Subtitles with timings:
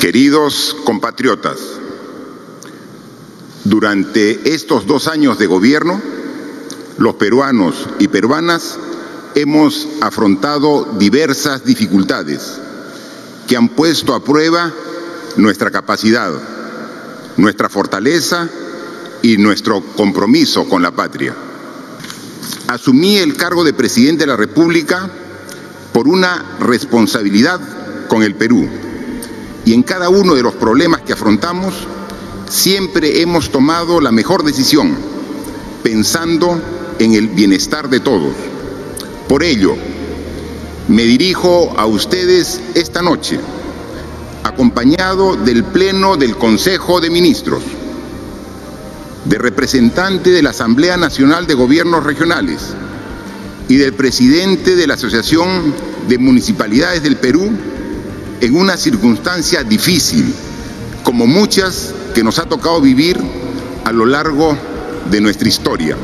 [0.00, 1.58] Queridos compatriotas,
[3.64, 6.00] durante estos dos años de gobierno,
[6.98, 8.78] los peruanos y peruanas
[9.34, 12.60] hemos afrontado diversas dificultades
[13.48, 14.72] que han puesto a prueba
[15.36, 16.32] nuestra capacidad,
[17.38, 18.48] nuestra fortaleza
[19.22, 21.34] y nuestro compromiso con la patria.
[22.68, 25.10] Asumí el cargo de presidente de la República
[25.92, 27.60] por una responsabilidad
[28.08, 28.68] con el Perú
[29.64, 31.74] y en cada uno de los problemas que afrontamos
[32.48, 34.96] siempre hemos tomado la mejor decisión
[35.82, 36.60] pensando
[36.98, 38.34] en el bienestar de todos.
[39.28, 39.74] Por ello,
[40.88, 43.38] me dirijo a ustedes esta noche,
[44.42, 47.62] acompañado del Pleno del Consejo de Ministros,
[49.24, 52.74] de representante de la Asamblea Nacional de Gobiernos Regionales
[53.68, 55.74] y del presidente de la Asociación
[56.08, 57.50] de Municipalidades del Perú,
[58.40, 60.34] en una circunstancia difícil,
[61.02, 63.18] como muchas que nos ha tocado vivir
[63.84, 64.56] a lo largo
[65.10, 65.96] de nuestra historia.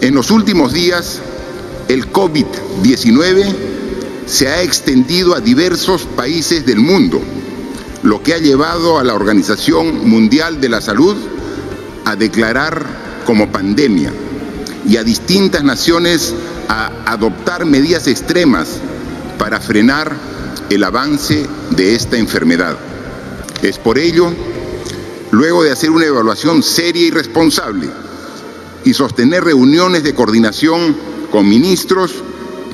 [0.00, 1.20] En los últimos días,
[1.88, 3.54] el COVID-19
[4.26, 7.20] se ha extendido a diversos países del mundo,
[8.02, 11.16] lo que ha llevado a la Organización Mundial de la Salud
[12.04, 12.84] a declarar
[13.24, 14.12] como pandemia
[14.88, 16.34] y a distintas naciones
[16.68, 18.68] a adoptar medidas extremas
[19.38, 20.16] para frenar
[20.70, 22.76] el avance de esta enfermedad.
[23.62, 24.32] Es por ello,
[25.30, 27.88] luego de hacer una evaluación seria y responsable,
[28.84, 30.96] y sostener reuniones de coordinación
[31.30, 32.14] con ministros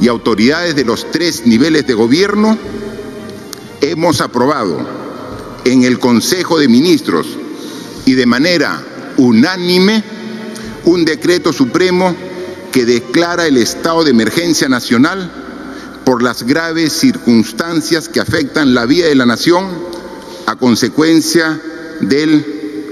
[0.01, 2.59] y autoridades de los tres niveles de gobierno,
[3.81, 4.87] hemos aprobado
[5.65, 7.27] en el Consejo de Ministros
[8.05, 8.83] y de manera
[9.17, 10.03] unánime
[10.85, 12.15] un decreto supremo
[12.73, 15.42] que declara el estado de emergencia nacional
[16.05, 19.67] por las graves circunstancias que afectan la vida de la nación
[20.47, 21.61] a consecuencia
[22.01, 22.45] del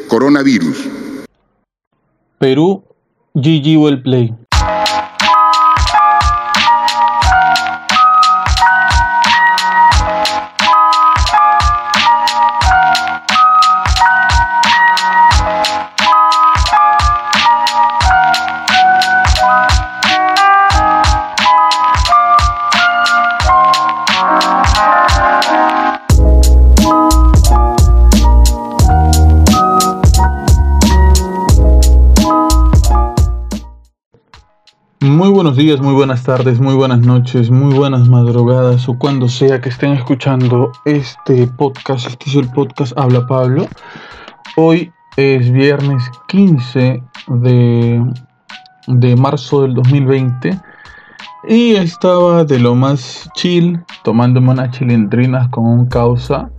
[0.09, 0.77] coronavirus.
[2.39, 2.83] Perú
[3.35, 4.35] GG Well Play.
[35.61, 39.93] Días, muy buenas tardes, muy buenas noches, muy buenas madrugadas o cuando sea que estén
[39.93, 42.07] escuchando este podcast.
[42.07, 43.69] Este es el podcast Habla Pablo.
[44.57, 48.13] Hoy es viernes 15 de,
[48.87, 50.59] de marzo del 2020
[51.47, 56.51] y estaba de lo más chill, tomándome unas chilindrinas con un causa.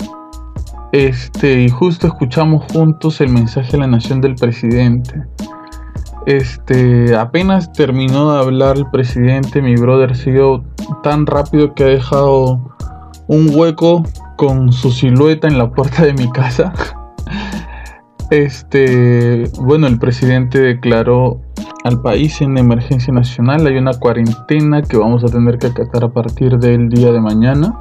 [0.92, 5.24] Este, y justo escuchamos juntos el mensaje de la nación del presidente.
[6.26, 10.64] Este, apenas terminó de hablar el presidente, mi brother sido
[11.02, 12.59] tan rápido que ha dejado
[13.28, 14.04] un hueco
[14.38, 16.74] con su silueta en la puerta de mi casa.
[18.30, 21.42] Este, bueno, el presidente declaró
[21.84, 23.68] al país en emergencia nacional.
[23.68, 27.78] Hay una cuarentena que vamos a tener que acatar a partir del día de mañana.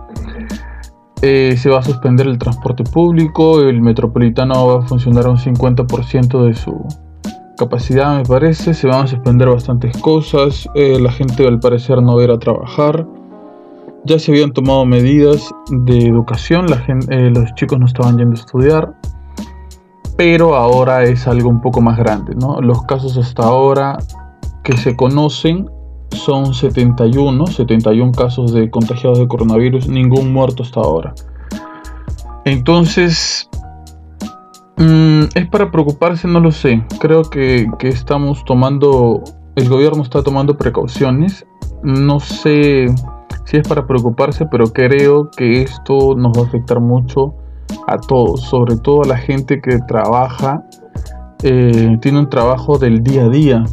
[1.22, 5.36] Eh, se va a suspender el transporte público, el metropolitano va a funcionar a un
[5.36, 6.84] 50% de su,
[7.60, 12.16] capacidad me parece, se van a suspender bastantes cosas, eh, la gente al parecer no
[12.16, 13.06] va a ir a trabajar,
[14.06, 18.32] ya se habían tomado medidas de educación, la gente, eh, los chicos no estaban yendo
[18.32, 18.94] a estudiar,
[20.16, 22.62] pero ahora es algo un poco más grande, ¿no?
[22.62, 23.98] Los casos hasta ahora
[24.64, 25.68] que se conocen
[26.12, 31.14] son 71, 71 casos de contagiados de coronavirus, ningún muerto hasta ahora.
[32.46, 33.50] Entonces,
[34.80, 36.26] Mm, ¿Es para preocuparse?
[36.26, 36.82] No lo sé.
[37.00, 39.22] Creo que, estamos tomando,
[39.54, 41.46] el gobierno está tomando precauciones.
[41.82, 42.86] No sé
[43.44, 47.34] si es para preocuparse, pero creo que esto nos va a afectar mucho
[47.88, 50.64] a todos, sobre todo a la gente que trabaja,
[51.42, 53.64] eh, tiene un trabajo del día a día.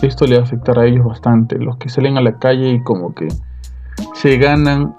[0.00, 1.58] Esto le va a afectar a ellos bastante.
[1.58, 3.26] Los que salen a la calle y como que
[4.14, 4.94] se ganan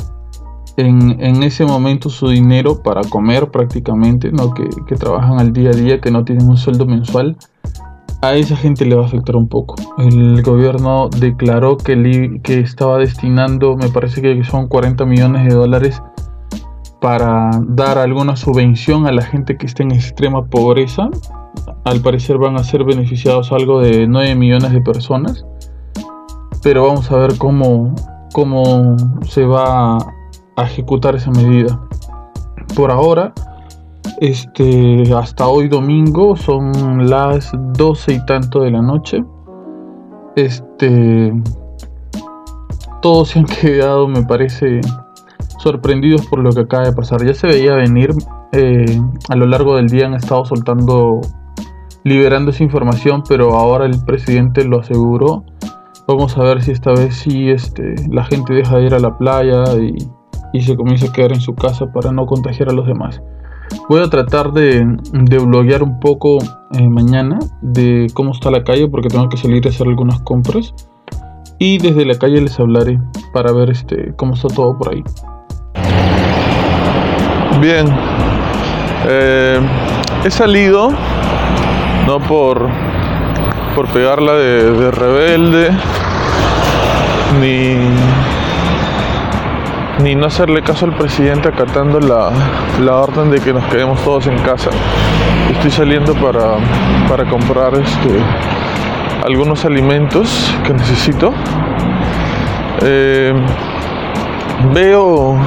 [0.77, 4.53] en, ese momento su dinero para comer prácticamente, ¿no?
[4.53, 7.38] Que, trabajan al día a día, que no tienen un sueldo mensual,
[8.21, 9.75] a esa gente le va a afectar un poco.
[9.97, 16.01] El gobierno declaró que, que estaba destinando, me parece que son 40 millones de dólares
[17.01, 21.09] para dar alguna subvención a la gente que está en extrema pobreza.
[21.83, 25.44] Al parecer van a ser beneficiados algo de 9 millones de personas.
[26.62, 27.95] Pero vamos a ver cómo,
[28.33, 28.95] cómo
[29.27, 29.97] se va
[30.56, 31.80] a ejecutar esa medida.
[32.75, 33.33] por ahora,
[34.21, 39.24] este, hasta hoy domingo son las 12 y tanto de la noche.
[40.36, 41.33] Este,
[43.01, 44.81] todos se han quedado, me parece,
[45.57, 47.25] sorprendidos por lo que acaba de pasar.
[47.25, 48.12] Ya se veía venir,
[48.51, 51.21] eh, a lo largo del día han estado soltando,
[52.03, 55.44] liberando esa información, pero ahora el presidente lo aseguró.
[56.07, 59.18] Vamos a ver si esta vez sí este, la gente deja de ir a la
[59.18, 59.95] playa y,
[60.59, 63.21] se comienza a quedar en su casa para no contagiar a los demás.
[63.88, 66.39] Voy a tratar de, de bloguear un poco
[66.74, 70.74] eh, mañana de cómo está la calle porque tengo que salir a hacer algunas compras.
[71.57, 73.00] Y desde la calle les hablaré
[73.33, 75.03] para ver este, cómo está todo por ahí.
[77.62, 77.86] Bien,
[79.07, 79.59] eh,
[80.25, 80.89] he salido
[82.07, 82.68] no por,
[83.75, 85.69] por pegarla de, rebelde,
[87.39, 87.75] ni,
[90.01, 92.31] ni no hacerle caso al presidente acatando la,
[92.83, 94.69] la, orden de que nos quedemos todos en casa.
[95.51, 96.56] Estoy saliendo para,
[97.07, 98.19] para comprar este,
[99.24, 101.33] algunos alimentos que necesito.
[102.81, 103.33] Eh,
[104.74, 105.38] veo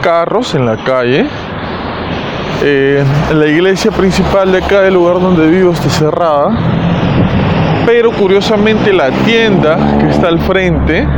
[0.00, 1.26] carros en la calle.
[2.62, 6.56] Eh, la iglesia principal de acá del lugar donde vivo está cerrada.
[7.86, 11.08] Pero curiosamente la tienda que está al frente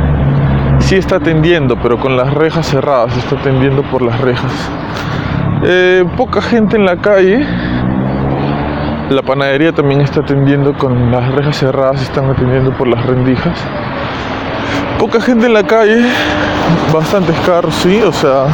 [0.83, 4.51] sí está atendiendo, pero con las rejas cerradas, está atendiendo por las rejas.
[5.63, 7.45] Eh, poca gente en la calle.
[9.09, 13.57] La panadería también está atendiendo con las rejas cerradas, están atendiendo por las rendijas.
[14.99, 16.01] Poca gente en la calle,
[16.93, 18.45] bastantes carros, sí, o sea,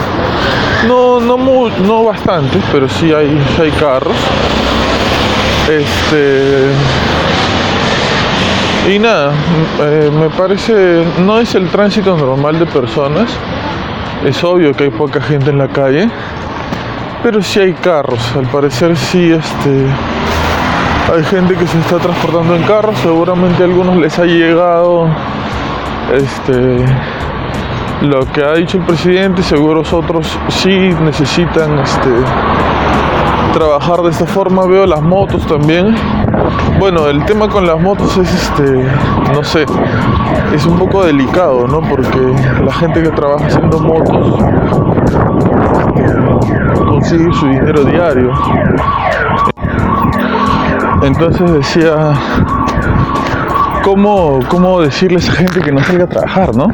[0.87, 4.17] no, no, no bastantes, pero sí hay, hay carros.
[5.69, 7.08] Este.
[8.89, 9.31] Y nada,
[9.81, 13.29] eh, me parece, no es el tránsito normal de personas.
[14.25, 16.09] Es obvio que hay poca gente en la calle,
[17.21, 18.19] pero sí hay carros.
[18.35, 19.85] Al parecer sí, este,
[21.15, 22.97] hay gente que se está transportando en carros.
[23.03, 25.07] Seguramente a algunos les ha llegado
[26.11, 26.83] este,
[28.01, 32.09] lo que ha dicho el presidente, seguro otros sí necesitan este,
[33.53, 34.65] trabajar de esta forma.
[34.65, 35.95] Veo las motos también.
[36.79, 38.85] Bueno, el tema con las motos es este,
[39.33, 39.65] no sé,
[40.53, 41.81] es un poco delicado, ¿no?
[41.81, 42.19] Porque
[42.63, 44.39] la gente que trabaja haciendo motos
[46.87, 48.31] consigue su dinero diario.
[51.01, 52.13] Entonces decía,
[53.83, 56.67] ¿cómo, cómo decirle a esa gente que no salga a trabajar, no?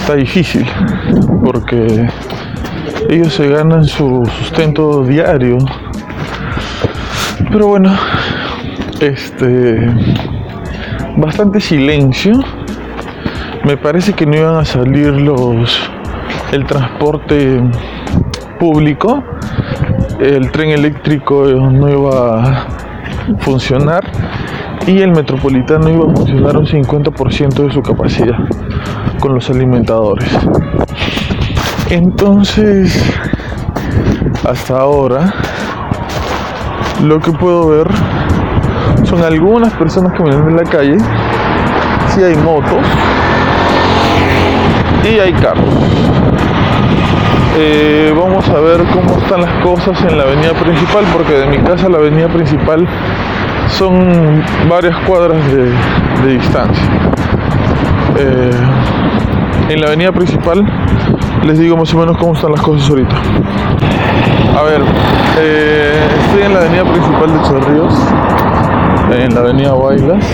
[0.00, 0.66] Está difícil,
[1.44, 2.08] porque
[3.08, 5.58] ellos se ganan su sustento diario.
[7.50, 7.96] Pero bueno,
[9.00, 9.78] este,
[11.16, 12.32] bastante silencio.
[13.64, 15.78] Me parece que no iban a salir los,
[16.52, 17.62] el transporte
[18.58, 19.22] público,
[20.20, 22.66] el tren eléctrico no iba a
[23.40, 24.04] funcionar
[24.86, 28.38] y el metropolitano iba a funcionar un 50% de su capacidad
[29.20, 30.30] con los alimentadores.
[31.90, 33.02] Entonces,
[34.48, 35.32] hasta ahora,
[37.02, 37.88] lo que puedo ver
[39.04, 40.96] son algunas personas que vienen en la calle,
[42.14, 42.84] si hay motos
[45.04, 45.74] y hay carros.
[47.56, 51.58] Eh, vamos a ver cómo están las cosas en la avenida principal, porque de mi
[51.58, 52.86] casa a la avenida principal
[53.68, 56.84] son varias cuadras de, distancia.
[58.16, 58.50] Eh,
[59.70, 60.64] en la avenida principal
[61.44, 63.16] les digo más o menos cómo están las cosas ahorita.
[64.58, 64.82] A ver,
[65.38, 67.94] eh, estoy en la avenida principal de Chorrillos,
[69.10, 70.24] en la avenida Bailas.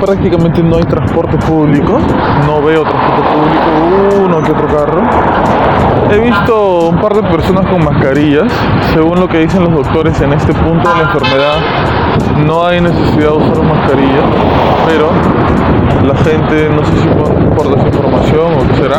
[0.00, 1.98] Prácticamente no hay transporte público,
[2.46, 5.02] no veo transporte público, uno que otro carro.
[6.10, 8.52] He visto un par de personas con mascarillas.
[8.92, 11.56] Según lo que dicen los doctores, en este punto de la enfermedad
[12.44, 14.22] no hay necesidad de usar mascarilla,
[14.86, 15.10] pero
[16.04, 18.98] la gente, no sé si por, desinformación o qué será,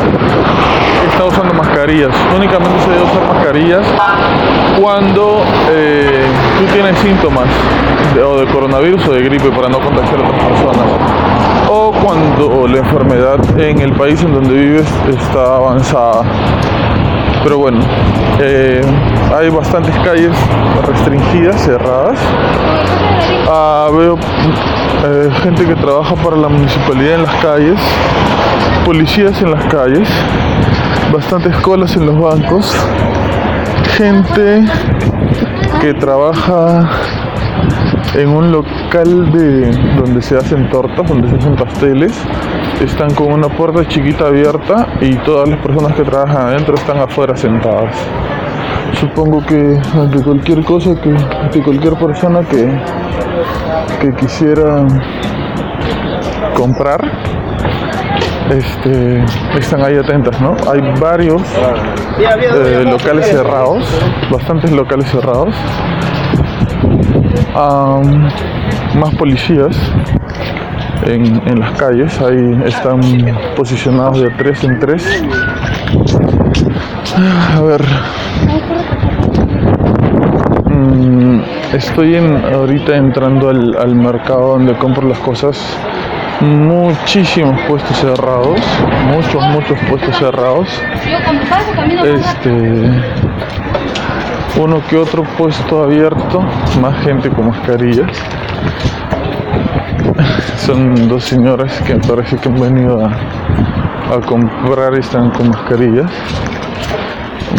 [1.12, 2.12] está usando mascarillas.
[2.36, 3.86] Únicamente se debe usar mascarillas
[4.82, 6.26] cuando eh,
[6.58, 7.46] tú tienes síntomas
[8.24, 10.86] o de coronavirus o de gripe para no contagiar a otras personas.
[11.70, 16.24] O cuando la enfermedad en el país en donde vives está avanzada.
[17.44, 17.80] Pero bueno,
[18.40, 18.82] eh,
[19.36, 20.32] hay bastantes calles
[20.88, 22.18] restringidas, cerradas.
[23.48, 27.80] Ah, veo eh, gente que trabaja para la municipalidad en las calles,
[28.86, 30.08] policías en las calles,
[31.12, 32.76] bastantes colas en los bancos,
[33.96, 34.64] gente
[35.82, 36.90] que trabaja
[38.16, 42.14] en un local de donde se hacen tortas, donde se hacen pasteles
[42.82, 47.36] están con una puerta chiquita abierta y todas las personas que trabajan adentro están afuera
[47.36, 47.96] sentadas.
[49.00, 52.82] Supongo que ante cualquier cosa, que ante cualquier persona que,
[54.02, 54.86] que quisiera
[56.56, 57.02] comprar,
[58.50, 59.24] este,
[59.58, 60.56] están ahí atentas, ¿no?
[60.72, 61.42] Hay varios
[62.20, 63.86] eh, locales cerrados,
[64.32, 65.56] bastantes locales cerrados,
[68.96, 69.78] más policías
[71.06, 73.00] en, las calles, ahí están
[73.56, 75.24] posicionados de tres en tres.
[77.56, 77.82] A ver.
[80.66, 81.42] Mm,
[81.74, 85.78] estoy ahorita entrando al, al mercado donde compro las cosas
[86.42, 88.60] muchísimos puestos cerrados,
[89.08, 90.68] muchos, muchos puestos cerrados.
[92.04, 92.52] Este,
[94.62, 96.42] uno que otro puesto abierto,
[96.82, 98.18] más gente con mascarillas.
[100.58, 103.12] Son dos señoras que parece que han venido a,
[104.16, 106.10] a comprar y están con mascarillas.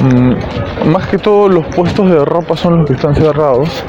[0.02, 3.84] Mm, más que todo los puestos de ropa son los que están cerrados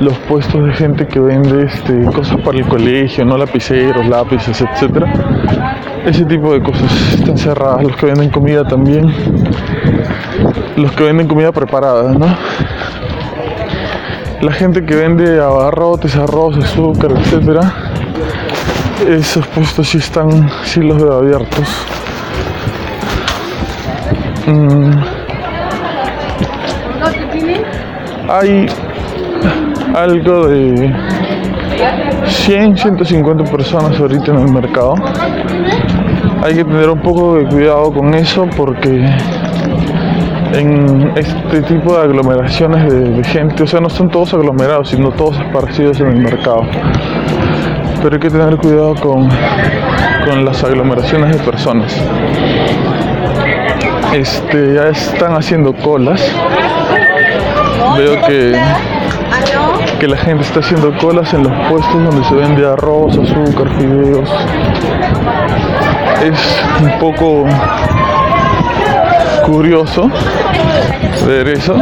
[0.00, 5.69] los puestos de gente que vende este, cosas para el colegio, no lapiceros, lápices, etcétera.
[6.04, 9.12] Ese tipo de cosas están cerradas, los que venden comida también,
[10.76, 12.26] los que venden comida preparada, ¿no?
[14.40, 17.74] La gente que vende abarrotes, arroz, azúcar, etcétera,
[19.08, 21.68] esos puestos sí están, sí los veo abiertos.
[24.46, 24.90] Mm.
[28.28, 28.66] Hay
[29.94, 30.94] algo de
[32.26, 34.94] 100, 150 personas ahorita en el mercado.
[36.42, 39.06] Hay que tener un poco de cuidado con eso porque
[40.52, 45.38] en este tipo de aglomeraciones de, gente, o sea, no son todos aglomerados, sino todos
[45.38, 46.62] esparcidos en el mercado.
[48.02, 49.28] Pero hay que tener cuidado con,
[50.26, 51.96] con las aglomeraciones de personas.
[54.14, 56.20] Este, ya están haciendo colas.
[57.96, 58.56] Veo que
[60.00, 64.30] que la gente está haciendo colas en los puestos donde se vende arroz, azúcar, fideos.
[66.24, 66.40] Es
[66.80, 67.44] un poco
[69.44, 70.10] curioso
[71.26, 71.76] ver eso.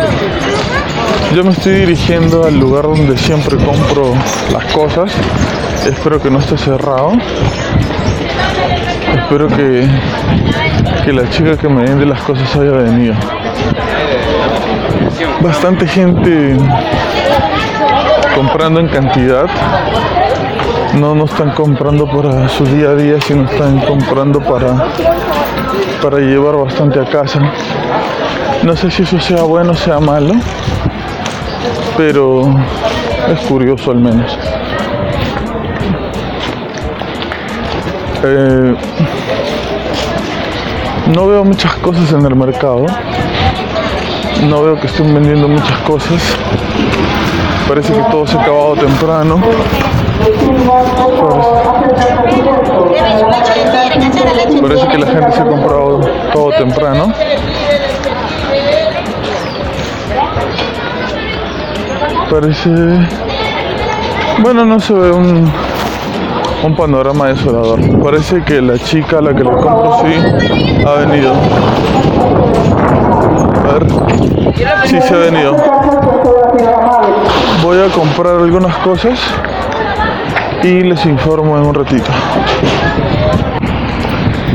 [1.32, 4.12] Yo me estoy dirigiendo al lugar donde siempre compro
[4.52, 5.12] las cosas.
[5.86, 7.12] Espero que no esté cerrado.
[9.16, 9.88] Espero que,
[11.04, 13.14] que la chica que me vende las cosas haya venido.
[15.40, 16.56] Bastante gente
[18.38, 19.46] comprando en cantidad.
[20.94, 24.92] No, no están comprando para su día a día, sino están comprando para,
[26.00, 27.40] para llevar bastante a casa.
[28.62, 30.34] No sé si eso sea bueno o sea malo,
[31.96, 32.42] pero
[33.28, 34.38] es curioso al menos.
[38.22, 38.76] Eh,
[41.12, 42.86] no veo muchas cosas en el mercado.
[44.48, 46.22] No veo que estén vendiendo muchas cosas.
[47.68, 49.42] Parece que todo se ha acabado temprano.
[54.62, 56.00] Parece que la gente se ha comprado
[56.32, 57.12] todo temprano.
[62.30, 62.70] Parece...
[64.38, 65.52] Bueno, no se ve un,
[66.64, 67.80] un panorama desolador.
[68.02, 71.34] Parece que la chica a la que le compro sí ha venido.
[73.68, 73.86] A ver.
[74.86, 75.54] Sí se ha venido
[77.68, 79.18] voy a comprar algunas cosas
[80.62, 82.10] y les informo en un ratito.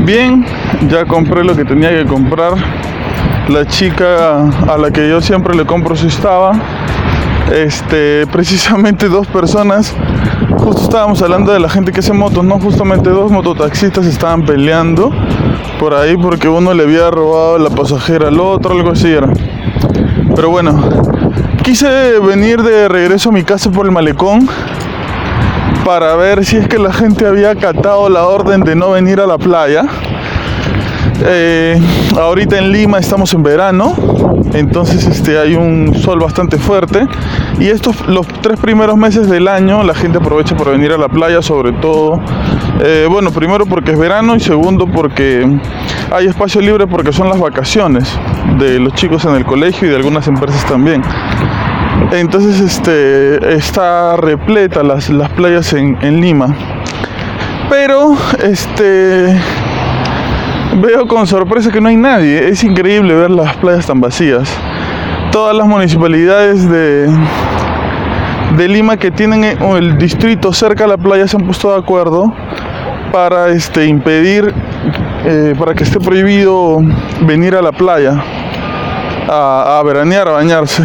[0.00, 0.44] Bien,
[0.88, 2.54] ya compré lo que tenía que comprar.
[3.48, 6.54] La chica a la que yo siempre le compro si estaba.
[7.52, 9.94] Este, precisamente dos personas.
[10.58, 12.58] Justo estábamos hablando de la gente que hace motos, ¿no?
[12.58, 15.12] Justamente dos mototaxistas estaban peleando
[15.78, 19.28] por ahí porque uno le había robado la pasajera al otro, algo así era.
[20.34, 21.13] Pero bueno,
[21.64, 24.46] Quise venir de regreso a mi casa por el malecón
[25.82, 29.26] para ver si es que la gente había acatado la orden de no venir a
[29.26, 29.84] la playa.
[31.24, 31.80] Eh,
[32.20, 33.94] ahorita en Lima estamos en verano,
[34.52, 37.06] entonces este, hay un sol bastante fuerte
[37.58, 41.08] y estos los tres primeros meses del año la gente aprovecha para venir a la
[41.08, 42.20] playa, sobre todo,
[42.82, 45.48] eh, bueno, primero porque es verano y segundo porque
[46.12, 48.06] hay espacio libre porque son las vacaciones
[48.58, 51.02] de los chicos en el colegio y de algunas empresas también.
[52.12, 56.54] Entonces este, está repleta las, las playas en, Lima.
[57.68, 59.36] Pero este,
[60.80, 62.48] veo con sorpresa que no hay nadie.
[62.48, 64.48] Es increíble ver las playas tan vacías.
[65.32, 67.08] Todas las municipalidades de,
[68.56, 72.32] de Lima que tienen el distrito cerca de la playa se han puesto de acuerdo
[73.12, 74.54] para este, impedir,
[75.24, 76.78] eh, para que esté prohibido
[77.22, 78.22] venir a la playa
[79.28, 80.84] a, a veranear, a bañarse.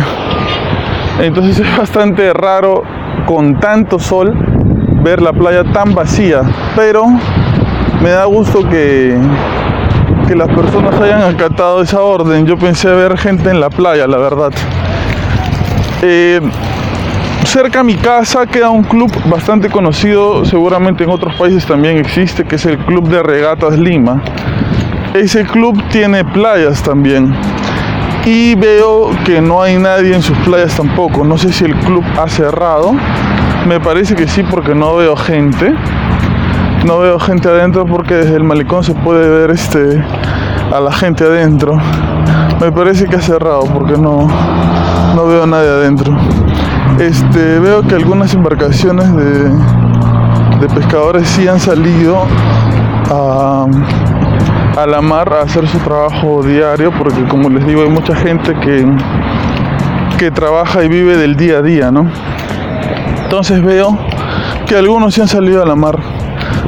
[1.22, 2.84] Entonces es bastante raro
[3.26, 4.34] con tanto sol
[5.04, 6.42] ver la playa tan vacía,
[6.76, 7.06] pero
[8.02, 9.18] me da gusto que,
[10.28, 12.46] que las personas hayan acatado esa orden.
[12.46, 14.52] Yo pensé ver gente en la playa, la verdad.
[16.02, 16.40] Eh,
[17.46, 22.46] cerca a mi casa queda un club bastante conocido, seguramente en otros países también existe,
[22.46, 24.22] que es el Club de Regatas Lima.
[25.14, 27.36] Ese club tiene playas también.
[28.26, 31.24] Y veo que no hay nadie en sus playas tampoco.
[31.24, 32.94] No sé si el club ha cerrado.
[33.68, 35.74] Me parece que sí porque no veo gente.
[36.86, 40.04] No veo gente adentro porque desde el malecón se puede ver este
[40.74, 41.78] a la gente adentro.
[42.62, 44.28] Me parece que ha cerrado porque no,
[45.16, 46.16] no veo nadie adentro.
[47.00, 49.50] Este, veo que algunas embarcaciones de,
[50.60, 52.26] de pescadores sí han salido
[53.10, 53.66] a,
[54.83, 58.53] a la mar a hacer su trabajo diario porque como les digo hay mucha gente
[58.62, 58.86] que,
[60.17, 62.09] que trabaja y vive del día a día, ¿no?
[63.24, 63.98] Entonces veo
[64.65, 66.00] que algunos sí han salido a la mar.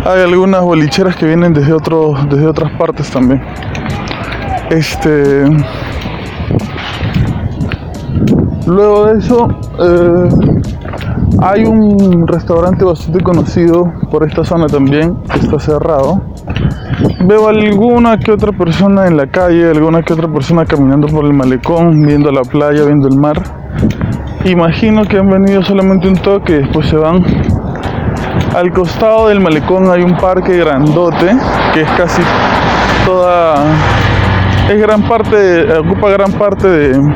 [0.05, 3.41] Hay algunas bolicheras que vienen desde, otro, desde otras partes también.
[4.69, 5.45] Este.
[8.67, 9.47] Luego de eso,
[9.79, 10.29] eh,
[11.41, 16.21] hay un restaurante bastante conocido por esta zona también, que está cerrado.
[17.25, 21.33] Veo alguna que otra persona en la calle, alguna que otra persona caminando por el
[21.33, 23.41] malecón, viendo la playa, viendo el mar.
[24.45, 27.23] Imagino que han venido solamente un toque después se van.
[28.55, 31.37] Al costado del malecón hay un parque grandote
[31.73, 32.21] que es casi
[33.05, 33.55] toda
[34.69, 37.13] es gran parte ocupa gran parte de,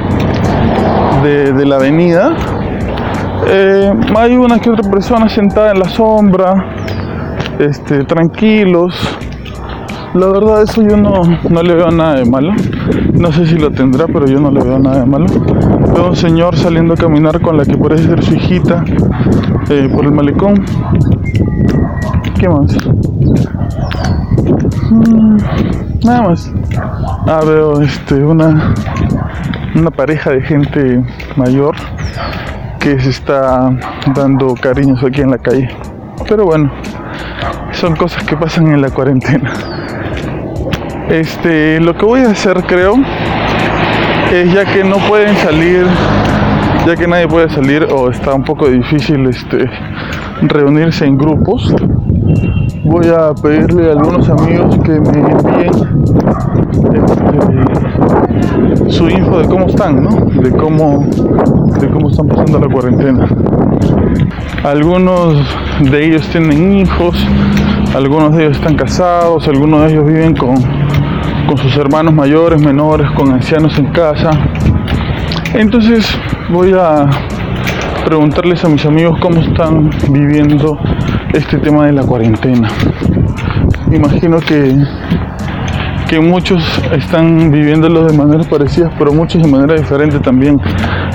[1.24, 2.36] de, de la avenida
[3.48, 6.54] eh, hay una que otra persona sentada en la sombra
[7.60, 9.18] este tranquilos
[10.16, 12.54] la verdad eso yo no, no le veo nada de malo
[13.14, 15.28] no sé si lo tendrá pero yo no le veo nada de malo
[15.94, 18.84] veo un señor saliendo a caminar con la que parece ser su hijita
[19.70, 20.66] eh, por el malecón
[22.40, 22.76] ¿qué más?
[24.92, 25.38] Mm,
[26.04, 26.52] nada más
[27.28, 28.76] Ah, veo este, una,
[29.74, 31.04] una pareja de gente
[31.36, 31.76] mayor
[32.80, 33.76] que se está
[34.14, 35.68] dando cariños aquí en la calle.
[36.30, 36.72] Pero bueno,
[37.72, 39.52] son cosas que pasan en la cuarentena.
[41.10, 42.96] Este, lo que voy a hacer creo
[44.34, 45.86] es ya que no pueden salir,
[46.86, 49.70] ya que nadie puede salir o está un poco difícil este
[50.42, 51.74] reunirse en grupos,
[52.84, 55.72] voy a pedirle a algunos amigos que me envíen
[58.76, 60.10] este, su info de cómo están, ¿no?
[60.42, 61.06] De cómo,
[61.80, 63.28] de cómo están pasando la cuarentena.
[64.64, 65.36] Algunos
[65.82, 67.16] de ellos tienen hijos,
[67.96, 70.56] algunos de ellos están casados, algunos de ellos viven con,
[71.48, 74.32] con sus hermanos mayores, menores, con ancianos en casa.
[75.54, 76.06] Entonces
[76.50, 77.06] voy a
[78.06, 80.78] preguntarles a mis amigos cómo están viviendo
[81.34, 82.68] este tema de la cuarentena.
[83.92, 84.76] Imagino que
[86.08, 90.60] que muchos están viviéndolo de maneras parecidas, pero muchos de manera diferente también.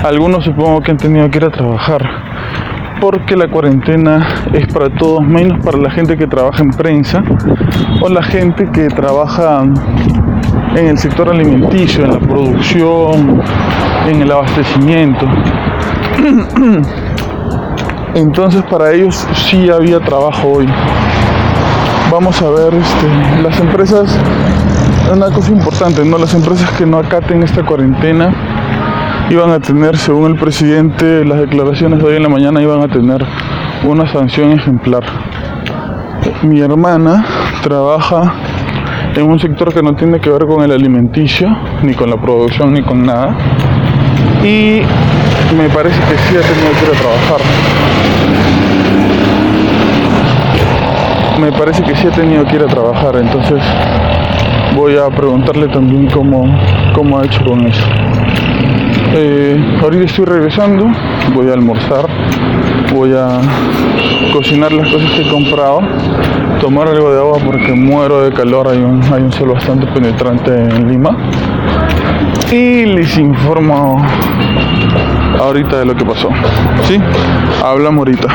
[0.03, 2.01] Algunos supongo que han tenido que ir a trabajar,
[2.99, 7.23] porque la cuarentena es para todos, menos para la gente que trabaja en prensa
[8.01, 9.63] o la gente que trabaja
[10.75, 13.41] en el sector alimenticio, en la producción,
[14.07, 15.25] en el abastecimiento.
[18.15, 20.67] Entonces para ellos sí había trabajo hoy.
[22.11, 24.17] Vamos a ver, este, las empresas
[25.13, 26.17] una cosa importante, ¿no?
[26.17, 28.33] Las empresas que no acaten esta cuarentena
[29.29, 32.87] iban a tener, según el presidente, las declaraciones de hoy en la mañana iban a
[32.87, 33.25] tener
[33.83, 35.03] una sanción ejemplar.
[36.43, 37.25] Mi hermana
[37.61, 38.33] trabaja
[39.21, 41.47] en un sector que no tiene que ver con el alimenticio,
[41.83, 43.35] ni con la producción, ni con nada.
[44.43, 44.81] Y
[45.55, 47.41] me parece que sí ha tenido que ir a trabajar.
[51.39, 53.61] Me parece que sí ha tenido que ir a trabajar, entonces
[54.75, 56.43] voy a preguntarle también cómo,
[56.93, 57.85] cómo ha hecho con eso.
[59.13, 60.87] Eh, ahorita estoy regresando,
[61.35, 62.07] voy a almorzar,
[62.93, 63.41] voy a
[64.33, 65.81] cocinar las cosas que he comprado,
[66.59, 70.51] tomar algo de agua porque muero de calor, hay un, hay un sol bastante penetrante
[70.51, 71.17] en Lima.
[72.51, 74.03] Y les informo
[75.39, 76.29] ahorita de lo que pasó.
[76.83, 76.97] ¿Sí?
[77.63, 78.27] Hablamos ahorita.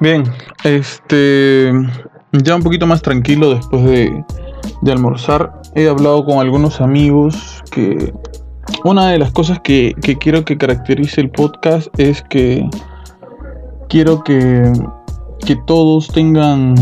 [0.00, 0.24] Bien,
[0.64, 1.72] este
[2.32, 4.24] ya un poquito más tranquilo después de,
[4.80, 5.52] de almorzar.
[5.74, 8.12] He hablado con algunos amigos que
[8.84, 12.68] una de las cosas que, que quiero que caracterice el podcast es que
[13.92, 14.72] quiero que,
[15.44, 16.74] que todos tengan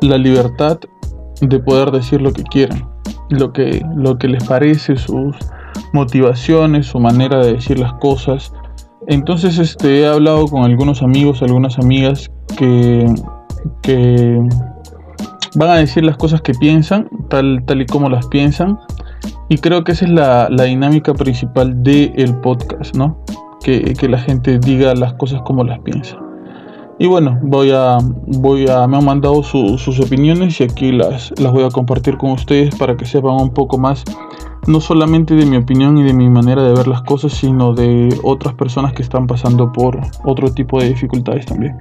[0.00, 0.78] la libertad
[1.42, 2.88] de poder decir lo que quieran,
[3.28, 5.36] lo que, lo que les parece, sus
[5.92, 8.50] motivaciones, su manera de decir las cosas.
[9.06, 13.04] Entonces este, he hablado con algunos amigos, algunas amigas que,
[13.82, 14.40] que
[15.54, 18.78] van a decir las cosas que piensan, tal, tal y como las piensan.
[19.50, 23.22] Y creo que esa es la, dinámica principal del podcast, ¿no?
[23.62, 26.16] Que, la gente diga las cosas como las piensa.
[26.98, 31.52] Y bueno, voy a, voy a, me han mandado sus opiniones y aquí las, las
[31.52, 34.04] voy a compartir con ustedes para que sepan un poco más,
[34.66, 38.08] no solamente de mi opinión y de mi manera de ver las cosas, sino de
[38.22, 41.76] otras personas que están pasando por otro tipo de dificultades también.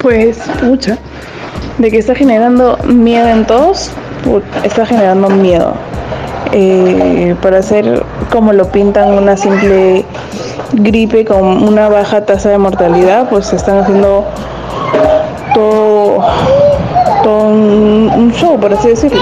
[0.00, 0.98] Pues, mucha,
[1.78, 3.92] de que está generando miedo en todos,
[4.64, 5.74] está generando miedo.
[6.52, 10.04] Eh, para hacer como lo pintan una simple
[10.76, 14.24] gripe con una baja tasa de mortalidad, pues están haciendo
[15.54, 16.24] todo,
[17.22, 19.20] todo un, show, por así decirlo,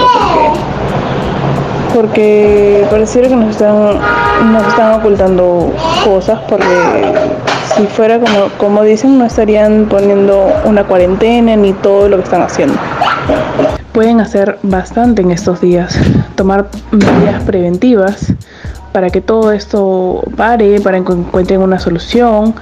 [1.93, 3.99] porque, porque pareciera que nos están,
[4.51, 5.71] nos están ocultando
[6.03, 6.65] cosas, porque
[7.75, 12.41] si fuera como, como dicen, no estarían poniendo una cuarentena ni todo lo que están
[12.41, 12.75] haciendo.
[13.91, 15.97] Pueden hacer bastante en estos días,
[16.35, 18.33] tomar medidas preventivas
[18.93, 22.53] para que todo esto pare, para que encuentren una solución.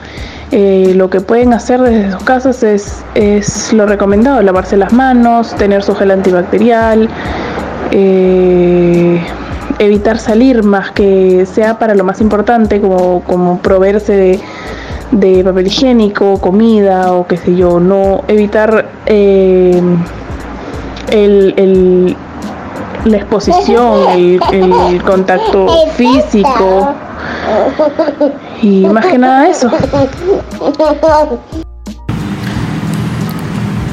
[0.52, 5.56] Eh, lo que pueden hacer desde sus casas es, es lo recomendado, lavarse las manos,
[5.56, 7.08] tener su gel antibacterial,
[7.92, 9.22] eh,
[9.80, 14.42] evitar salir más que sea para lo más importante, como, como proveerse
[15.12, 19.82] de, papel higiénico, comida o qué sé yo, no evitar eh,
[21.12, 22.16] el
[23.06, 24.10] la exposición,
[24.52, 26.94] el, contacto físico
[28.62, 29.70] y más que nada eso.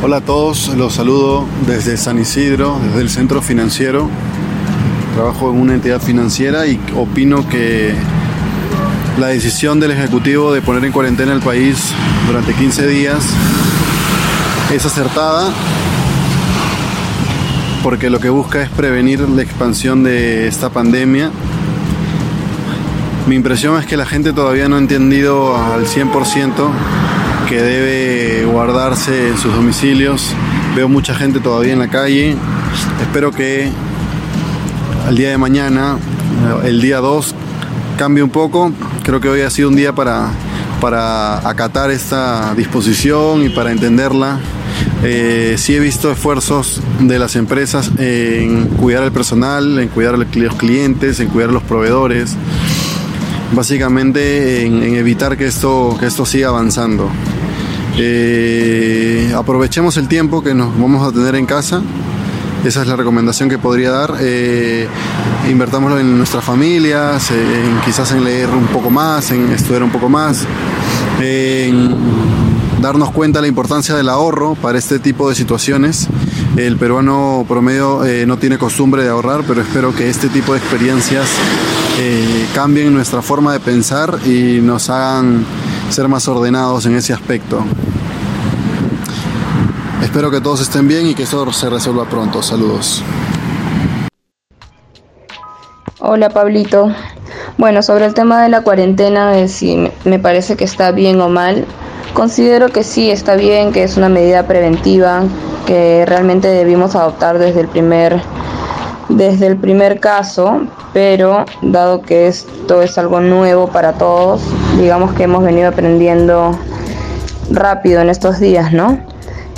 [0.02, 4.08] Hola a todos, los saludo desde San Isidro, desde el centro financiero.
[5.14, 7.94] Trabajo en una entidad financiera y opino que
[9.18, 11.92] la decisión del Ejecutivo de poner en cuarentena el país
[12.28, 13.18] durante 15 días
[14.72, 15.50] es acertada
[17.82, 21.30] porque lo que busca es prevenir la expansión de esta pandemia.
[23.26, 26.70] Mi impresión es que la gente todavía no ha entendido al 100%
[27.48, 30.32] que debe guardarse en sus domicilios.
[30.74, 32.36] Veo mucha gente todavía en la calle.
[33.00, 33.70] Espero que
[35.06, 35.96] al día de mañana,
[36.64, 37.34] el día 2,
[37.96, 38.72] cambie un poco.
[39.02, 40.30] Creo que hoy ha sido un día para,
[40.80, 44.38] para acatar esta disposición y para entenderla
[45.02, 50.16] eh, sí he visto esfuerzos de las empresas en cuidar al personal, en cuidar a
[50.16, 52.34] los clientes, en cuidar a los proveedores,
[53.52, 57.08] básicamente en, evitar que esto, que esto siga avanzando.
[57.96, 61.80] Eh, aprovechemos el tiempo que nos vamos a tener en casa.
[62.64, 64.16] Esa es la recomendación que podría dar.
[64.20, 64.88] Eh,
[65.48, 67.30] invertámoslo en nuestras familias,
[67.84, 70.44] quizás en leer un poco más, en estudiar un poco más,
[72.80, 76.08] darnos cuenta de la importancia del ahorro para este tipo de situaciones.
[76.56, 80.58] El peruano promedio eh, no tiene costumbre de ahorrar, pero espero que este tipo de
[80.58, 81.28] experiencias
[81.98, 85.44] eh, cambien nuestra forma de pensar y nos hagan
[85.90, 87.64] ser más ordenados en ese aspecto.
[90.02, 92.42] Espero que todos estén bien y que esto se resuelva pronto.
[92.42, 93.02] Saludos.
[95.98, 96.92] Hola Pablito.
[97.58, 101.28] Bueno, sobre el tema de la cuarentena, de si me parece que está bien o
[101.28, 101.66] mal,
[102.12, 105.22] Considero que sí está bien, que es una medida preventiva
[105.66, 108.20] que realmente debimos adoptar desde el primer
[109.08, 114.42] desde el primer caso, pero dado que esto es algo nuevo para todos,
[114.78, 116.58] digamos que hemos venido aprendiendo
[117.50, 118.98] rápido en estos días, ¿no?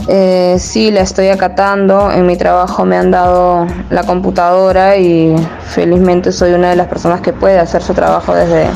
[0.09, 2.11] Eh, sí, la estoy acatando.
[2.11, 5.37] En mi trabajo me han dado la computadora y
[5.69, 8.67] felizmente soy una de las personas que puede hacer su trabajo desde,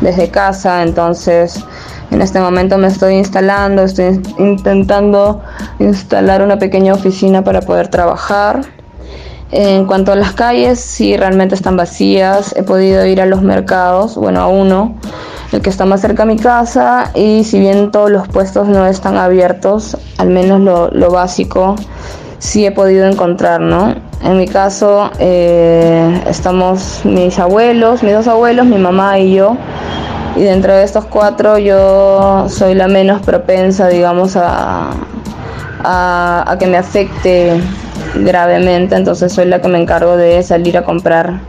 [0.00, 0.82] desde casa.
[0.82, 1.64] Entonces,
[2.10, 5.42] en este momento me estoy instalando, estoy intentando
[5.78, 8.62] instalar una pequeña oficina para poder trabajar.
[9.50, 12.54] En cuanto a las calles, sí, realmente están vacías.
[12.56, 14.94] He podido ir a los mercados, bueno, a uno,
[15.52, 18.86] el que está más cerca a mi casa, y si bien todos los puestos no
[18.86, 21.76] están abiertos, al menos lo, básico
[22.38, 23.94] sí he podido encontrar, ¿no?
[24.22, 29.56] En mi caso, eh, estamos mis abuelos, mis dos abuelos, mi mamá y yo
[30.38, 34.90] y dentro de estos cuatro yo soy la menos propensa, digamos, a,
[35.82, 37.60] a, que me afecte
[38.14, 41.40] gravemente, entonces soy la que me encargo de salir a comprar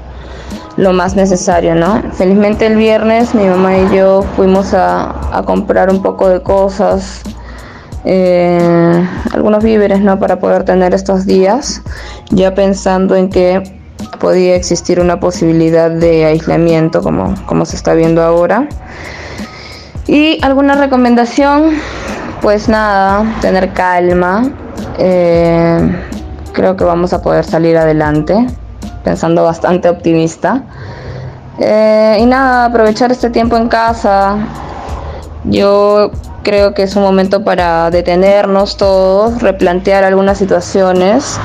[0.75, 2.01] lo más necesario, ¿no?
[2.13, 7.21] Felizmente el viernes mi mamá y yo fuimos a, a comprar un poco de cosas
[8.05, 10.19] eh, algunos víveres ¿no?
[10.19, 11.81] para poder tener estos días,
[12.31, 13.78] ya pensando en que
[14.19, 18.67] podía existir una posibilidad de aislamiento como, como se está viendo ahora.
[20.07, 21.71] Y alguna recomendación,
[22.41, 24.51] pues nada, tener calma.
[24.97, 25.79] Eh,
[26.53, 28.47] creo que vamos a poder salir adelante,
[29.03, 30.63] pensando bastante optimista.
[31.59, 34.37] Eh, y nada, aprovechar este tiempo en casa.
[35.43, 36.11] Yo
[36.43, 41.39] creo que es un momento para detenernos todos, replantear algunas situaciones.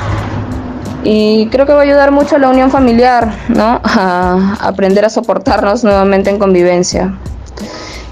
[1.05, 3.81] Y creo que va a ayudar mucho a la unión familiar, ¿no?
[3.85, 7.15] A aprender a soportarnos nuevamente en convivencia.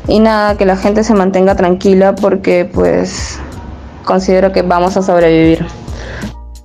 [0.09, 3.39] Y nada, que la gente se mantenga tranquila porque pues
[4.05, 5.67] considero que vamos a sobrevivir.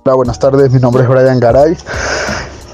[0.04, 1.76] Hola, buenas tardes, mi nombre es Brian Garay.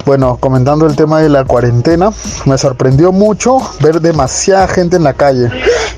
[0.05, 2.11] Bueno, comentando el tema de la cuarentena,
[2.45, 5.49] me sorprendió mucho ver demasiada gente en la calle.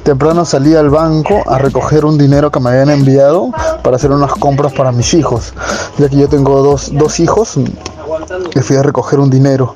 [0.07, 3.51] Temprano salí al banco a recoger un dinero que me habían enviado
[3.83, 5.53] para hacer unas compras para mis hijos,
[5.97, 9.75] ya que yo tengo dos, dos hijos y fui a recoger un dinero.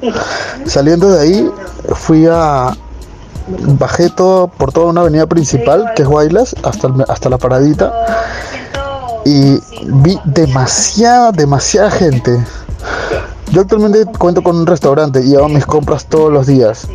[0.66, 1.52] Saliendo de ahí,
[1.96, 2.74] fui a...
[3.78, 7.92] Bajé todo por toda una avenida principal, que es Guaylas, hasta, hasta la paradita,
[9.26, 12.42] y vi demasiada, demasiada gente
[13.52, 16.88] yo actualmente cuento con un restaurante y hago mis compras todos los días,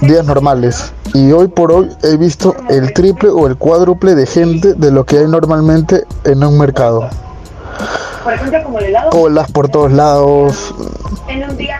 [0.00, 0.92] días normales.
[1.14, 5.04] Y hoy por hoy he visto el triple o el cuádruple de gente de lo
[5.04, 7.08] que hay normalmente en un mercado.
[9.10, 10.74] Colas por todos lados,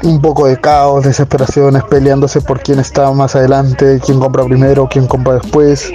[0.05, 5.07] un poco de caos, desesperaciones, peleándose por quién está más adelante, quién compra primero, quién
[5.09, 5.91] compra después.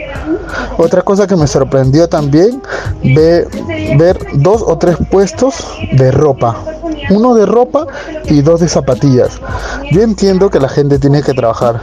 [0.78, 2.62] Otra cosa que me sorprendió también,
[3.04, 3.48] ve,
[3.98, 6.75] ver dos o tres puestos de ropa
[7.10, 7.88] uno de ropa
[8.26, 9.40] y dos de zapatillas.
[9.92, 11.82] Yo entiendo que la gente tiene que trabajar,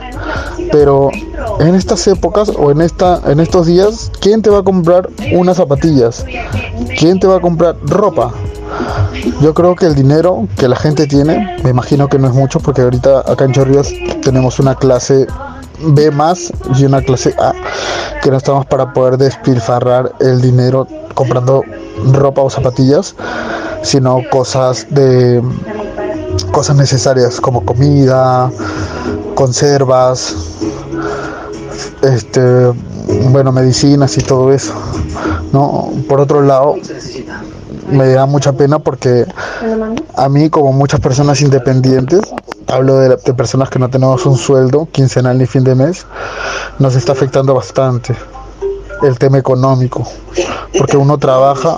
[0.70, 1.10] pero
[1.60, 5.56] en estas épocas o en esta en estos días, ¿quién te va a comprar unas
[5.56, 6.24] zapatillas?
[6.98, 8.32] ¿Quién te va a comprar ropa?
[9.40, 12.60] Yo creo que el dinero que la gente tiene, me imagino que no es mucho
[12.60, 15.26] porque ahorita acá en Chorrillos tenemos una clase
[15.84, 17.52] B más y una clase A
[18.22, 21.62] que no estamos para poder despilfarrar el dinero comprando
[22.12, 23.14] ropa o zapatillas
[23.82, 25.42] sino cosas de
[26.52, 28.50] cosas necesarias como comida,
[29.34, 30.36] conservas,
[32.02, 32.72] este,
[33.30, 34.72] bueno, medicinas y todo eso.
[35.52, 36.76] No, por otro lado,
[37.90, 39.26] me da mucha pena porque
[40.16, 42.20] a mí, como muchas personas independientes,
[42.68, 46.06] hablo de, de, personas que no tenemos un sueldo quincenal ni fin de mes,
[46.78, 48.14] nos está afectando bastante
[49.02, 50.06] el tema económico,
[50.78, 51.76] porque uno trabaja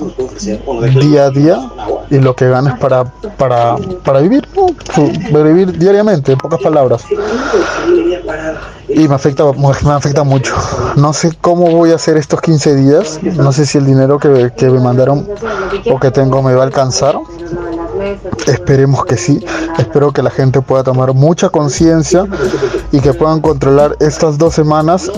[1.01, 1.71] día a día
[2.11, 4.47] y lo que gana es para, para, para vivir,
[5.33, 7.05] vivir diariamente, en pocas palabras.
[8.89, 10.55] Y me afecta, me afecta mucho.
[10.97, 14.53] No sé cómo voy a hacer estos 15 días, no sé si el dinero que,
[14.57, 15.27] que me mandaron
[15.91, 17.19] o que tengo me va a alcanzar.
[18.47, 19.45] Esperemos que sí.
[19.79, 22.27] Espero que la gente pueda tomar mucha conciencia
[22.93, 25.11] y que puedan controlar estas dos semanas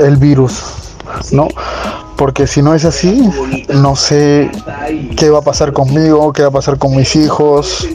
[0.00, 0.62] el virus.
[1.32, 1.48] ¿no?
[2.16, 3.28] Porque si no es así,
[3.68, 4.50] no sé
[5.16, 7.86] qué va a pasar conmigo, qué va a pasar con mis hijos,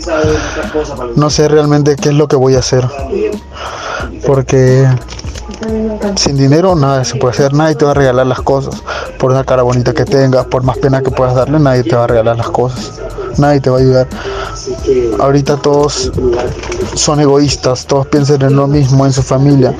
[1.15, 2.85] no sé realmente qué es lo que voy a hacer.
[4.25, 4.87] Porque
[6.15, 8.83] sin dinero nada se puede hacer, nadie te va a regalar las cosas.
[9.17, 12.03] Por una cara bonita que tengas, por más pena que puedas darle, nadie te va
[12.03, 12.99] a regalar las cosas.
[13.37, 14.07] Nadie te va a ayudar.
[15.19, 16.11] Ahorita todos
[16.95, 19.73] son egoístas, todos piensan en lo mismo, en su familia.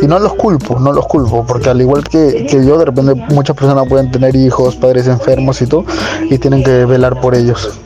[0.00, 3.14] Y no los culpo, no los culpo, porque al igual que, que yo, de repente
[3.30, 5.84] muchas personas pueden tener hijos, padres enfermos y todo,
[6.28, 7.78] y tienen que velar por ellos.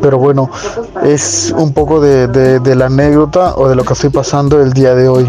[0.00, 0.50] Pero bueno,
[1.02, 4.94] es un poco de, de, la anécdota o de lo que estoy pasando el día
[4.94, 5.28] de hoy.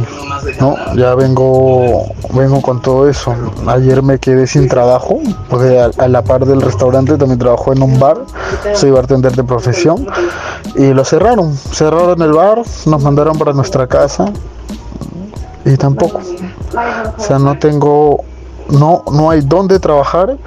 [0.59, 0.75] ¿no?
[0.95, 3.35] Ya vengo, vengo con todo eso.
[3.67, 7.99] Ayer me quedé sin trabajo, porque a, la par del restaurante también trabajo en un
[7.99, 8.17] bar.
[8.73, 10.07] Soy bartender de profesión.
[10.75, 11.53] Y lo cerraron.
[11.55, 14.31] Cerraron el bar, nos mandaron para nuestra casa.
[15.65, 16.19] Y tampoco.
[17.17, 18.23] O sea, no tengo,
[18.69, 20.37] no, no hay dónde trabajar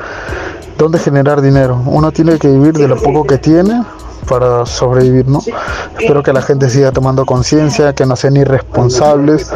[0.79, 1.81] dónde generar dinero.
[1.87, 3.83] Uno tiene que vivir de lo poco que tiene
[4.29, 5.41] para sobrevivir, ¿no?
[5.99, 9.51] Espero que la gente siga tomando conciencia, que no sean irresponsables,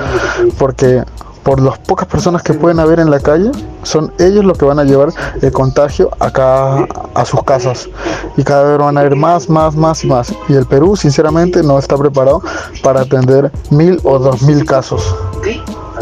[0.58, 1.02] porque
[1.42, 3.50] por las pocas personas que pueden haber en la calle,
[3.82, 5.08] son ellos los que van a llevar
[5.40, 7.88] el contagio acá a sus casas.
[8.36, 10.34] Y cada vez van a haber más, más, más y más.
[10.48, 12.42] Y el Perú, sinceramente, no está preparado
[12.82, 15.16] para atender mil o dos mil casos.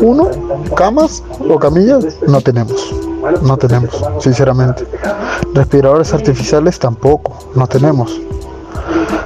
[0.01, 0.31] Uno,
[0.75, 3.06] camas o camillas, no tenemos.
[3.43, 4.87] No tenemos, sinceramente.
[5.55, 8.21] Respiradores artificiales tampoco, no tenemos.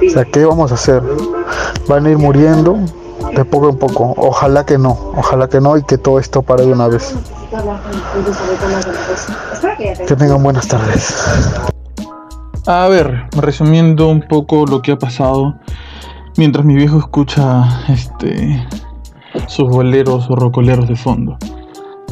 [0.05, 1.01] O sea, ¿qué vamos a hacer?
[1.87, 2.77] Van a ir muriendo
[3.35, 4.13] de poco en poco.
[4.17, 7.15] Ojalá que no, ojalá que no y que todo esto pare de una vez.
[10.07, 11.15] Que tengan buenas tardes.
[12.67, 15.55] A ver, resumiendo un poco lo que ha pasado
[16.37, 18.67] mientras mi viejo escucha este
[19.47, 21.37] sus boleros o rocoleros de fondo.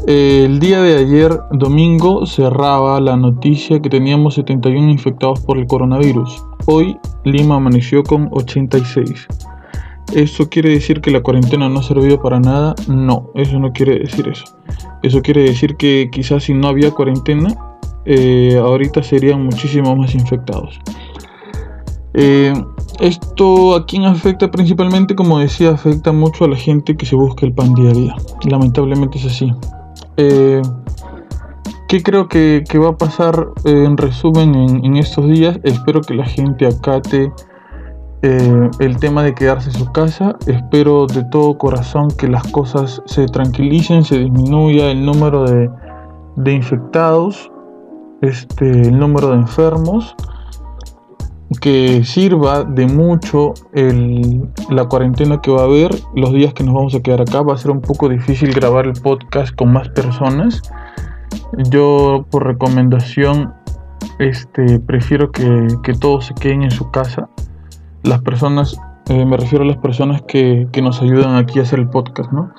[0.09, 6.43] El día de ayer, domingo, cerraba la noticia que teníamos 71 infectados por el coronavirus.
[6.65, 9.27] Hoy, Lima amaneció con 86.
[10.15, 12.73] ¿Eso quiere decir que la cuarentena no ha servido para nada?
[12.87, 14.45] No, eso no quiere decir eso.
[15.03, 17.55] Eso quiere decir que quizás si no había cuarentena,
[18.05, 20.79] eh, ahorita serían muchísimos más infectados.
[22.15, 22.55] Eh,
[22.99, 27.45] esto a quién afecta principalmente, como decía, afecta mucho a la gente que se busca
[27.45, 28.15] el pan día a día.
[28.49, 29.53] Lamentablemente es así.
[30.17, 30.61] Eh,
[31.87, 35.59] ¿Qué creo que, va a pasar en resumen en, estos días?
[35.63, 37.31] Espero que la gente acate
[38.21, 40.35] el tema de quedarse en su casa.
[40.45, 45.69] Espero de todo corazón que las cosas se tranquilicen, se disminuya el número de,
[46.35, 47.49] de infectados
[48.21, 50.15] este, el número de enfermos,
[51.59, 53.53] que sirva de mucho
[54.69, 57.41] la cuarentena que va a haber, los días que nos vamos a quedar acá.
[57.41, 60.61] Va a ser un poco difícil grabar el podcast con más personas.
[61.69, 63.53] Yo por recomendación
[64.19, 65.67] este, prefiero que,
[65.99, 67.29] todos se queden en su casa.
[68.03, 71.79] Las personas, eh, me refiero a las personas que, que, nos ayudan aquí a hacer
[71.79, 72.51] el podcast, ¿no?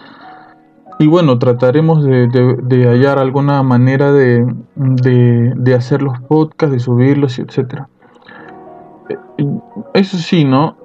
[1.00, 4.44] Y bueno, trataremos de, hallar alguna manera de,
[5.74, 7.86] hacer los podcasts, de subirlos, etc.
[9.94, 10.76] Eso sí, ¿no?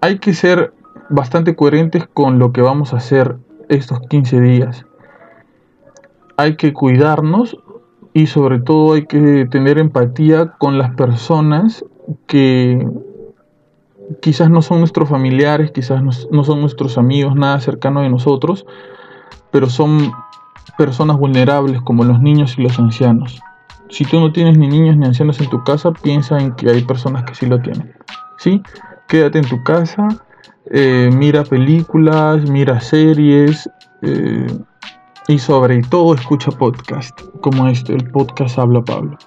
[0.00, 0.74] Hay que ser
[1.10, 3.36] bastante coherentes con lo que vamos a hacer
[3.68, 4.84] estos 15 días.
[6.36, 7.56] Hay que cuidarnos
[8.12, 11.84] y sobre todo hay que tener empatía con las personas
[12.26, 12.86] que
[14.20, 18.66] quizás no son nuestros familiares, quizás no, son nuestros amigos, nada cercano de nosotros,
[19.50, 20.12] pero son
[20.76, 23.40] personas vulnerables como los niños y los ancianos.
[23.90, 26.82] Si tú no tienes ni niños ni ancianos en tu casa, piensa en que hay
[26.82, 27.94] personas que sí lo tienen.
[28.38, 28.62] ¿Sí?
[29.08, 30.08] Quédate en tu casa,
[30.70, 33.68] eh, mira películas, mira series
[34.02, 34.46] eh,
[35.28, 39.18] y sobre todo escucha podcast como este, el podcast Habla Pablo.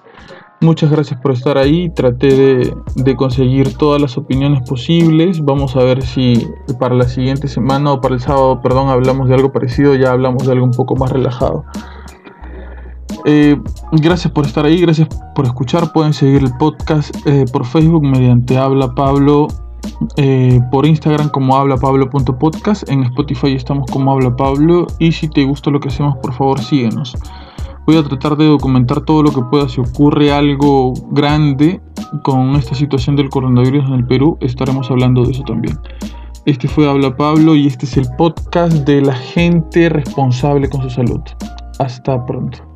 [0.60, 1.88] Muchas gracias por estar ahí.
[1.90, 5.44] Traté de, conseguir todas las opiniones posibles.
[5.44, 6.48] Vamos a ver si
[6.80, 9.94] para la siguiente semana o para el sábado, perdón, hablamos de algo parecido.
[9.94, 11.64] Ya hablamos de algo un poco más relajado.
[13.30, 13.60] Eh,
[13.92, 15.92] gracias por estar ahí, gracias por escuchar.
[15.92, 19.48] Pueden seguir el podcast eh, por Facebook mediante Habla Pablo,
[20.16, 25.70] eh, por Instagram como hablapablo.podcast, en Spotify estamos como Habla Pablo y si te gusta
[25.70, 27.14] lo que hacemos, por favor síguenos.
[27.86, 29.68] Voy a tratar de documentar todo lo que pueda.
[29.68, 31.82] Si ocurre algo grande
[32.22, 35.78] con esta situación del coronavirus en el Perú, estaremos hablando de eso también.
[36.46, 40.88] Este fue Habla Pablo y este es el podcast de la gente responsable con su
[40.88, 41.20] salud.
[41.78, 42.67] Hasta pronto.